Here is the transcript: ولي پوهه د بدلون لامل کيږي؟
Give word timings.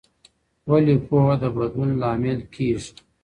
ولي 0.69 0.95
پوهه 1.07 1.35
د 1.41 1.43
بدلون 1.55 1.89
لامل 2.01 2.39
کيږي؟ 2.53 2.91